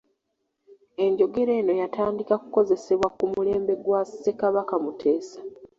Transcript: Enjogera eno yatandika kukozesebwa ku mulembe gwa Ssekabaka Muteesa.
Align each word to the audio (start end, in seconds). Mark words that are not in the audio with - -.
Enjogera 1.03 1.51
eno 1.59 1.73
yatandika 1.81 2.33
kukozesebwa 2.43 3.07
ku 3.17 3.23
mulembe 3.31 3.73
gwa 3.83 4.01
Ssekabaka 4.07 4.75
Muteesa. 4.83 5.39